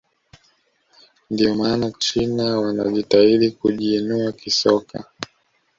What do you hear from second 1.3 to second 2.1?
ndio maana